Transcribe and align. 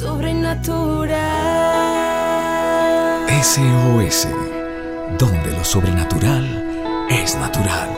sobrenatural. 0.00 1.10
SOS, 3.42 4.28
donde 5.18 5.52
lo 5.52 5.62
sobrenatural 5.62 7.06
es 7.10 7.36
natural. 7.36 7.90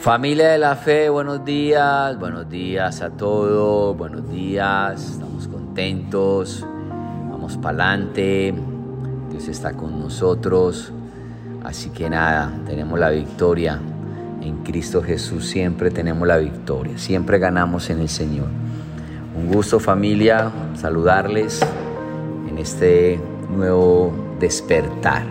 Familia 0.00 0.50
de 0.50 0.58
la 0.58 0.76
fe, 0.76 1.08
buenos 1.08 1.46
días, 1.46 2.18
buenos 2.18 2.50
días 2.50 3.00
a 3.00 3.08
todos, 3.08 3.96
buenos 3.96 4.28
días, 4.30 5.12
estamos 5.12 5.48
contentos, 5.48 6.66
vamos 7.30 7.56
para 7.56 7.84
adelante, 7.84 8.54
Dios 9.30 9.48
está 9.48 9.72
con 9.72 9.98
nosotros, 9.98 10.92
así 11.64 11.88
que 11.88 12.10
nada, 12.10 12.52
tenemos 12.66 12.98
la 12.98 13.08
victoria 13.10 13.80
en 14.40 14.58
Cristo 14.64 15.02
Jesús, 15.02 15.46
siempre 15.46 15.90
tenemos 15.90 16.26
la 16.26 16.38
victoria, 16.38 16.98
siempre 16.98 17.38
ganamos 17.38 17.90
en 17.90 18.00
el 18.00 18.08
Señor. 18.08 18.48
Un 19.36 19.52
gusto 19.52 19.80
familia, 19.80 20.50
saludarles 20.74 21.60
en 22.48 22.58
este 22.58 23.20
nuevo 23.50 24.12
despertar, 24.38 25.24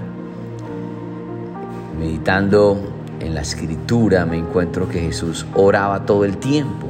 meditando 1.99 2.77
en 3.19 3.33
la 3.35 3.41
escritura 3.41 4.25
me 4.25 4.37
encuentro 4.37 4.87
que 4.87 4.99
Jesús 4.99 5.45
oraba 5.55 6.05
todo 6.05 6.25
el 6.25 6.37
tiempo. 6.37 6.87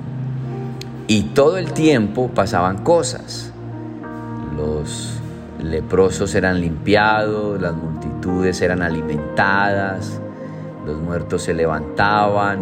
Y 1.08 1.24
todo 1.34 1.58
el 1.58 1.74
tiempo 1.74 2.30
pasaban 2.30 2.84
cosas. 2.84 3.52
Los 4.56 5.20
leprosos 5.60 6.36
eran 6.36 6.62
limpiados, 6.62 7.60
las 7.60 7.74
multitudes 7.74 8.62
eran 8.62 8.84
alimentadas, 8.84 10.22
los 10.90 11.00
muertos 11.00 11.44
se 11.44 11.54
levantaban. 11.54 12.60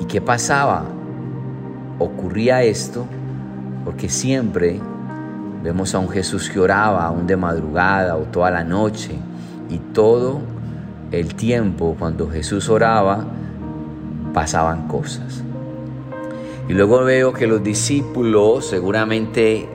¿Y 0.00 0.04
qué 0.04 0.20
pasaba? 0.20 0.84
Ocurría 1.98 2.62
esto 2.62 3.06
porque 3.84 4.08
siempre 4.08 4.80
vemos 5.62 5.94
a 5.94 5.98
un 5.98 6.08
Jesús 6.08 6.50
que 6.50 6.60
oraba 6.60 7.06
aún 7.06 7.26
de 7.26 7.36
madrugada 7.36 8.16
o 8.16 8.22
toda 8.22 8.50
la 8.50 8.64
noche 8.64 9.12
y 9.68 9.78
todo 9.78 10.40
el 11.12 11.34
tiempo 11.34 11.96
cuando 11.98 12.28
Jesús 12.28 12.68
oraba, 12.68 13.24
pasaban 14.32 14.88
cosas. 14.88 15.42
Y 16.68 16.72
luego 16.72 17.04
veo 17.04 17.32
que 17.32 17.46
los 17.46 17.62
discípulos 17.62 18.66
seguramente 18.66 19.68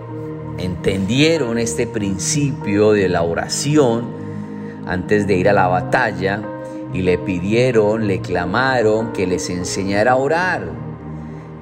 entendieron 0.58 1.60
este 1.60 1.86
principio 1.86 2.92
de 2.92 3.08
la 3.08 3.22
oración 3.22 4.06
antes 4.88 5.28
de 5.28 5.36
ir 5.36 5.50
a 5.50 5.54
la 5.54 5.68
batalla 5.68 6.42
y 6.94 7.02
le 7.02 7.18
pidieron, 7.18 8.08
le 8.08 8.20
clamaron 8.22 9.14
que 9.14 9.28
les 9.28 9.50
enseñara 9.50 10.14
a 10.14 10.16
orar. 10.16 10.70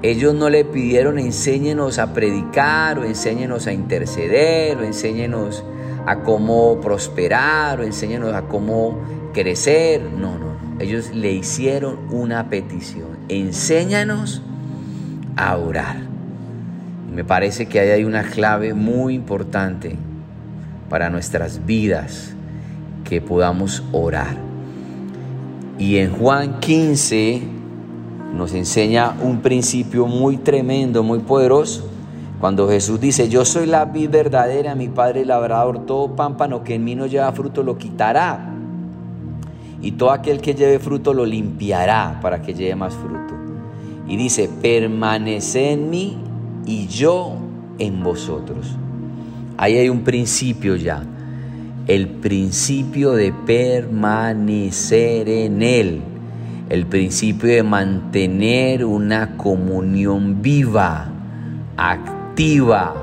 Ellos 0.01 0.35
no 0.35 0.49
le 0.49 0.65
pidieron 0.65 1.17
enséñenos 1.17 1.97
a 1.97 2.13
predicar 2.13 2.99
o 2.99 3.05
enséñenos 3.05 3.65
a 3.67 3.73
interceder 3.73 4.77
o 4.77 4.83
enséñenos 4.83 5.63
a 6.05 6.19
cómo 6.19 6.79
prosperar 6.79 7.79
o 7.79 7.83
enséñenos 7.83 8.33
a 8.33 8.43
cómo 8.43 8.99
crecer. 9.33 10.01
No, 10.03 10.37
no. 10.37 10.55
Ellos 10.79 11.11
le 11.13 11.31
hicieron 11.31 11.97
una 12.11 12.49
petición. 12.49 13.17
Enséñanos 13.29 14.41
a 15.37 15.57
orar. 15.57 15.97
me 17.13 17.23
parece 17.23 17.65
que 17.65 17.79
ahí 17.79 17.89
hay 17.89 18.03
una 18.03 18.23
clave 18.23 18.73
muy 18.73 19.15
importante 19.15 19.95
para 20.89 21.09
nuestras 21.09 21.65
vidas, 21.65 22.33
que 23.05 23.21
podamos 23.21 23.83
orar. 23.91 24.44
Y 25.77 25.97
en 25.97 26.11
Juan 26.13 26.59
15 26.59 27.41
nos 28.35 28.53
enseña 28.53 29.15
un 29.21 29.41
principio 29.41 30.07
muy 30.07 30.37
tremendo, 30.37 31.03
muy 31.03 31.19
poderoso. 31.19 31.89
Cuando 32.39 32.67
Jesús 32.67 32.99
dice, 32.99 33.29
yo 33.29 33.45
soy 33.45 33.65
la 33.65 33.85
vid 33.85 34.09
verdadera, 34.09 34.75
mi 34.75 34.87
Padre 34.87 35.25
labrador, 35.25 35.85
todo 35.85 36.15
pámpano 36.15 36.63
que 36.63 36.75
en 36.75 36.83
mí 36.83 36.95
no 36.95 37.05
lleva 37.05 37.31
fruto 37.31 37.63
lo 37.63 37.77
quitará 37.77 38.51
y 39.81 39.91
todo 39.91 40.11
aquel 40.11 40.41
que 40.41 40.55
lleve 40.55 40.79
fruto 40.79 41.13
lo 41.13 41.25
limpiará 41.25 42.19
para 42.21 42.41
que 42.41 42.53
lleve 42.53 42.75
más 42.75 42.93
fruto. 42.95 43.35
Y 44.07 44.17
dice, 44.17 44.49
permanece 44.61 45.73
en 45.73 45.89
mí 45.89 46.17
y 46.65 46.87
yo 46.87 47.33
en 47.77 48.03
vosotros. 48.03 48.75
Ahí 49.57 49.77
hay 49.77 49.89
un 49.89 50.03
principio 50.03 50.75
ya, 50.75 51.03
el 51.87 52.07
principio 52.07 53.13
de 53.13 53.31
permanecer 53.31 55.29
en 55.29 55.61
Él, 55.61 56.01
el 56.69 56.85
principio 56.85 57.49
de 57.49 57.63
mantener 57.63 58.85
una 58.85 59.37
comunión 59.37 60.41
viva, 60.41 61.11
activa, 61.77 62.95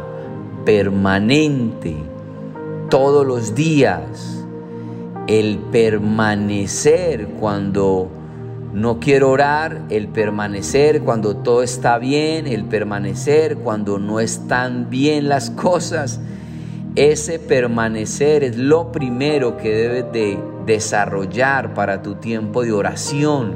permanente, 0.65 1.97
todos 2.89 3.27
los 3.27 3.55
días 3.55 4.43
el 5.27 5.59
permanecer 5.71 7.27
cuando 7.41 8.11
no 8.73 8.99
quiero 8.99 9.31
orar, 9.31 9.83
el 9.91 10.09
permanecer 10.09 11.03
cuando 11.03 11.37
todo 11.37 11.63
está 11.63 11.99
bien, 11.99 12.47
el 12.47 12.65
permanecer 12.65 13.59
cuando 13.59 13.99
no 13.99 14.19
están 14.19 14.91
bien 14.91 15.29
las 15.29 15.51
cosas. 15.51 16.21
Ese 16.95 17.39
permanecer 17.39 18.45
es 18.45 18.59
lo 18.59 18.93
primero 18.93 19.57
que 19.57 19.71
debes 19.71 20.13
de 20.13 20.39
desarrollar 20.67 21.73
para 21.73 22.03
tu 22.03 22.17
tiempo 22.17 22.63
de 22.63 22.73
oración. 22.73 23.55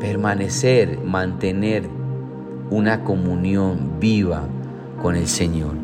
Permanecer, 0.00 0.98
mantener 0.98 1.84
una 2.70 3.04
comunión 3.04 4.00
viva 4.00 4.48
con 5.00 5.14
el 5.14 5.28
Señor. 5.28 5.74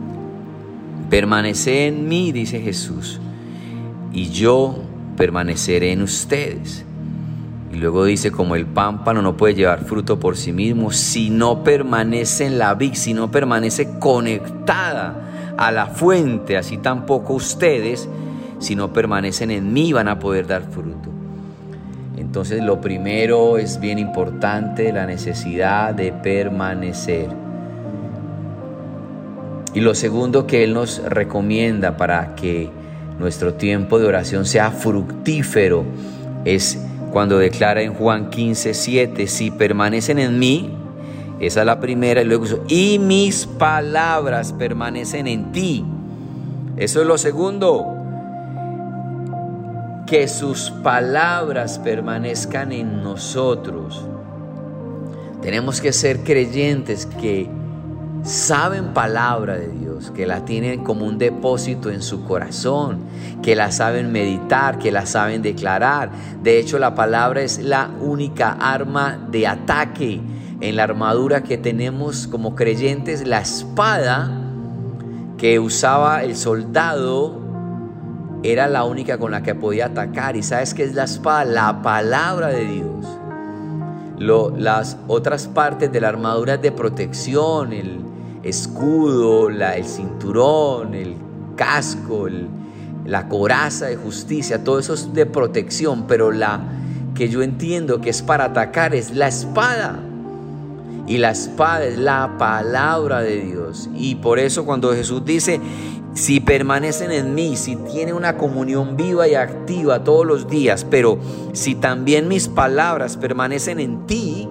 Permanece 1.09 1.87
en 1.87 2.09
mí, 2.09 2.33
dice 2.33 2.61
Jesús 2.61 3.21
y 4.13 4.31
yo 4.31 4.75
permaneceré 5.17 5.93
en 5.93 6.03
ustedes. 6.03 6.85
Y 7.73 7.77
luego 7.77 8.07
dice, 8.07 8.33
como 8.33 8.57
el 8.57 8.65
pámpano 8.65 9.21
no 9.23 9.37
puede 9.37 9.55
llevar 9.55 9.85
fruto 9.85 10.19
por 10.19 10.37
sí 10.37 10.53
mismo 10.53 10.91
si 10.91 11.31
no 11.31 11.63
permanece 11.63 12.47
en 12.47 12.59
la 12.59 12.75
vid, 12.75 12.95
si 12.95 13.13
no 13.13 13.31
permanece 13.31 13.99
conectada 13.99 15.26
a 15.57 15.73
la 15.73 15.87
fuente, 15.87 16.57
así 16.57 16.79
tampoco 16.79 17.35
ustedes, 17.35 18.09
si 18.59 18.77
no 18.77 18.93
permanecen 18.93 19.51
en 19.51 19.73
mí, 19.73 19.93
van 19.93 20.09
a 20.09 20.19
poder 20.19 20.47
dar 20.47 20.63
fruto. 20.63 21.11
Entonces 22.17 22.63
lo 22.63 22.81
primero 22.81 23.59
es 23.59 23.81
bien 23.81 23.99
importante, 23.99 24.93
la 24.93 25.07
necesidad 25.07 25.95
de 25.95 26.13
permanecer. 26.13 27.29
Y 29.75 29.81
lo 29.81 29.95
segundo 29.95 30.47
que 30.47 30.65
Él 30.65 30.75
nos 30.75 31.03
recomienda 31.03 31.97
para 31.97 32.35
que 32.35 32.71
nuestro 33.19 33.55
tiempo 33.55 33.99
de 33.99 34.07
oración 34.07 34.45
sea 34.47 34.71
fructífero. 34.71 35.85
Es 36.45 36.79
cuando 37.13 37.39
declara 37.39 37.83
en 37.83 37.95
Juan 37.95 38.31
15, 38.31 38.75
7, 38.75 39.27
si 39.27 39.51
permanecen 39.51 40.19
en 40.19 40.39
mí, 40.39 40.76
esa 41.39 41.61
es 41.61 41.67
la 41.67 41.81
primera, 41.81 42.23
y 42.23 42.25
luego 42.25 42.47
y 42.69 42.99
mis 42.99 43.47
palabras 43.47 44.53
permanecen 44.53 45.27
en 45.27 45.53
ti. 45.53 45.85
Eso 46.77 47.01
es 47.01 47.07
lo 47.07 47.19
segundo. 47.19 47.87
Que 50.07 50.29
sus 50.29 50.71
palabras 50.71 51.79
permanezcan 51.79 52.73
en 52.73 53.03
nosotros. 53.03 54.07
Tenemos 55.43 55.81
que 55.81 55.93
ser 55.93 56.21
creyentes 56.21 57.07
que 57.07 57.49
saben 58.23 58.95
palabra 58.95 59.57
de 59.57 59.69
Dios, 59.69 60.11
que 60.13 60.27
la 60.27 60.45
tienen 60.45 60.85
como 60.85 61.05
un 61.05 61.19
depósito 61.19 61.91
en 61.91 62.03
su 62.03 62.25
corazón, 62.25 63.01
que 63.43 63.55
la 63.55 63.71
saben 63.71 64.11
meditar, 64.11 64.79
que 64.79 64.91
la 64.91 65.07
saben 65.07 65.43
declarar. 65.43 66.11
De 66.43 66.59
hecho, 66.59 66.79
la 66.79 66.95
palabra 66.95 67.43
es 67.43 67.59
la 67.59 67.91
única 68.01 68.53
arma 68.53 69.19
de 69.31 69.47
ataque 69.47 70.21
en 70.61 70.77
la 70.77 70.85
armadura 70.85 71.43
que 71.43 71.59
tenemos 71.59 72.27
como 72.27 72.55
creyentes, 72.55 73.27
la 73.27 73.41
espada 73.41 74.31
que 75.39 75.59
usaba 75.59 76.23
el 76.25 76.37
soldado 76.37 77.41
era 78.43 78.67
la 78.69 78.85
única 78.85 79.19
con 79.19 79.33
la 79.33 79.43
que 79.43 79.55
podía 79.55 79.87
atacar. 79.87 80.37
¿Y 80.37 80.43
sabes 80.43 80.75
qué 80.75 80.85
es 80.85 80.95
la 80.95 81.05
espada? 81.05 81.45
La 81.45 81.83
palabra 81.83 82.49
de 82.49 82.65
Dios. 82.65 83.07
las 84.19 84.97
otras 85.09 85.47
partes 85.47 85.93
de 85.93 86.01
la 86.01 86.09
armadura 86.09 86.57
de 86.57 86.73
protección, 86.73 87.73
el, 87.73 88.01
escudo, 88.49 89.49
el 89.51 89.85
cinturón, 89.85 90.95
el 90.95 91.17
casco, 91.57 92.29
la 93.05 93.29
coraza 93.29 93.87
de 93.87 93.97
justicia, 93.97 94.63
todo 94.63 94.79
eso 94.79 94.95
es 94.95 95.13
de 95.13 95.27
protección, 95.27 96.07
pero 96.07 96.31
la 96.31 96.61
que 97.15 97.29
yo 97.29 97.43
entiendo 97.43 98.01
que 98.01 98.11
es 98.11 98.23
para 98.23 98.45
atacar 98.45 98.95
es 98.95 99.15
la 99.15 99.29
espada. 99.29 99.99
Y 101.07 101.19
la 101.19 101.31
espada 101.31 101.85
es 101.85 101.99
la 101.99 102.37
palabra 102.39 103.21
de 103.21 103.41
Dios. 103.41 103.89
Y 103.95 104.17
por 104.17 104.39
eso 104.39 104.65
cuando 104.65 104.93
Jesús 104.93 105.25
dice, 105.25 105.61
si 106.15 106.41
permanecen 106.41 107.13
en 107.13 107.35
mí, 107.35 107.57
si 107.57 107.77
tienen 107.77 108.15
una 108.15 108.37
comunión 108.37 108.97
viva 108.97 109.29
y 109.29 109.35
activa 109.35 110.03
todos 110.03 110.27
los 110.27 110.49
días, 110.49 110.85
pero 110.89 111.19
si 111.53 111.75
también 111.75 112.27
mis 112.27 112.49
palabras 112.49 113.17
permanecen 113.17 113.79
en 113.79 114.07
ti, 114.07 114.49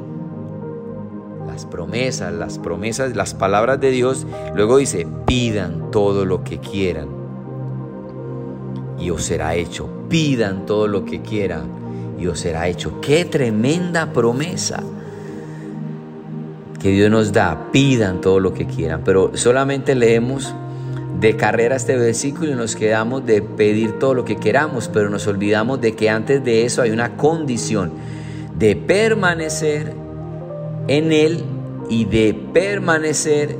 las 1.47 1.65
promesas, 1.65 2.33
las 2.33 2.57
promesas, 2.57 3.15
las 3.15 3.33
palabras 3.33 3.79
de 3.79 3.91
Dios, 3.91 4.25
luego 4.53 4.77
dice, 4.77 5.07
pidan 5.25 5.91
todo 5.91 6.25
lo 6.25 6.43
que 6.43 6.59
quieran 6.59 7.25
y 8.99 9.09
os 9.09 9.23
será 9.23 9.55
hecho. 9.55 9.89
Pidan 10.09 10.65
todo 10.65 10.87
lo 10.87 11.05
que 11.05 11.21
quieran 11.21 11.63
y 12.19 12.27
os 12.27 12.39
será 12.39 12.67
hecho. 12.67 12.99
Qué 13.01 13.25
tremenda 13.25 14.13
promesa 14.13 14.83
que 16.85 16.91
Dios 16.91 17.09
nos 17.09 17.33
da. 17.33 17.71
Pidan 17.71 18.21
todo 18.21 18.39
lo 18.39 18.53
que 18.53 18.67
quieran, 18.67 19.01
pero 19.03 19.35
solamente 19.35 19.95
leemos 19.95 20.53
de 21.19 21.35
carrera 21.35 21.77
este 21.77 21.97
versículo 21.97 22.51
y 22.51 22.53
nos 22.53 22.75
quedamos 22.75 23.25
de 23.25 23.41
pedir 23.41 23.97
todo 23.97 24.13
lo 24.13 24.23
que 24.23 24.35
queramos, 24.35 24.87
pero 24.87 25.09
nos 25.09 25.25
olvidamos 25.25 25.81
de 25.81 25.95
que 25.95 26.11
antes 26.11 26.43
de 26.43 26.63
eso 26.63 26.83
hay 26.83 26.91
una 26.91 27.17
condición 27.17 27.91
de 28.59 28.75
permanecer 28.75 29.95
en 30.87 31.11
Él 31.11 31.43
y 31.89 32.05
de 32.05 32.39
permanecer 32.53 33.57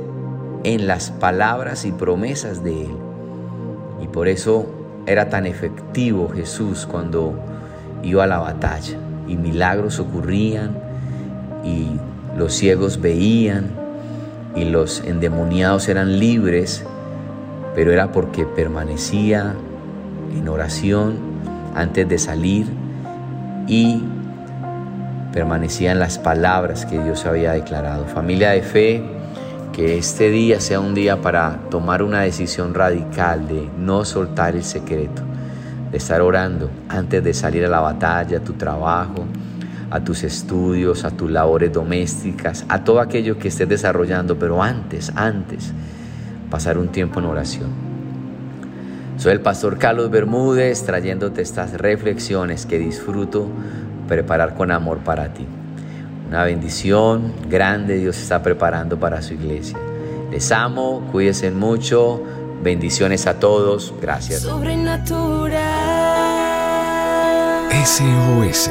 en 0.62 0.86
las 0.86 1.10
palabras 1.10 1.84
y 1.84 1.90
promesas 1.90 2.62
de 2.62 2.84
Él. 2.84 2.96
Y 4.04 4.06
por 4.06 4.28
eso 4.28 4.66
era 5.04 5.30
tan 5.30 5.46
efectivo 5.46 6.28
Jesús 6.28 6.86
cuando 6.88 7.34
iba 8.04 8.22
a 8.22 8.28
la 8.28 8.38
batalla 8.38 8.96
y 9.26 9.34
milagros 9.36 9.98
ocurrían 9.98 10.78
y 11.64 11.88
los 12.36 12.54
ciegos 12.54 13.00
veían 13.00 13.70
y 14.54 14.64
los 14.64 15.00
endemoniados 15.04 15.88
eran 15.88 16.18
libres, 16.18 16.84
pero 17.74 17.92
era 17.92 18.12
porque 18.12 18.44
permanecía 18.44 19.54
en 20.36 20.48
oración 20.48 21.16
antes 21.74 22.08
de 22.08 22.18
salir 22.18 22.66
y 23.66 24.02
permanecía 25.32 25.92
en 25.92 25.98
las 25.98 26.18
palabras 26.18 26.86
que 26.86 26.98
Dios 26.98 27.26
había 27.26 27.52
declarado. 27.52 28.06
Familia 28.06 28.50
de 28.50 28.62
fe, 28.62 29.02
que 29.72 29.98
este 29.98 30.30
día 30.30 30.60
sea 30.60 30.80
un 30.80 30.94
día 30.94 31.20
para 31.20 31.58
tomar 31.70 32.02
una 32.02 32.20
decisión 32.20 32.72
radical 32.72 33.46
de 33.46 33.68
no 33.78 34.06
soltar 34.06 34.56
el 34.56 34.64
secreto, 34.64 35.22
de 35.90 35.98
estar 35.98 36.22
orando 36.22 36.70
antes 36.88 37.22
de 37.22 37.34
salir 37.34 37.66
a 37.66 37.68
la 37.68 37.80
batalla, 37.80 38.40
tu 38.40 38.54
trabajo, 38.54 39.26
a 39.96 40.04
tus 40.04 40.22
estudios, 40.22 41.04
a 41.04 41.10
tus 41.10 41.30
labores 41.30 41.72
domésticas, 41.72 42.64
a 42.68 42.84
todo 42.84 43.00
aquello 43.00 43.38
que 43.38 43.48
estés 43.48 43.68
desarrollando, 43.68 44.38
pero 44.38 44.62
antes, 44.62 45.12
antes, 45.16 45.72
pasar 46.50 46.78
un 46.78 46.88
tiempo 46.88 47.18
en 47.18 47.26
oración. 47.26 47.70
Soy 49.16 49.32
el 49.32 49.40
pastor 49.40 49.78
Carlos 49.78 50.10
Bermúdez 50.10 50.84
trayéndote 50.84 51.40
estas 51.40 51.72
reflexiones 51.72 52.66
que 52.66 52.78
disfruto 52.78 53.48
preparar 54.06 54.54
con 54.54 54.70
amor 54.70 54.98
para 54.98 55.32
ti. 55.32 55.46
Una 56.28 56.44
bendición 56.44 57.32
grande 57.48 57.96
Dios 57.96 58.18
está 58.18 58.42
preparando 58.42 58.98
para 59.00 59.22
su 59.22 59.34
iglesia. 59.34 59.78
Les 60.30 60.52
amo, 60.52 61.08
cuídense 61.10 61.50
mucho. 61.50 62.22
Bendiciones 62.62 63.26
a 63.26 63.38
todos. 63.38 63.94
Gracias. 64.00 64.42
Sobrenatural. 64.42 66.06
SOS, 67.84 68.70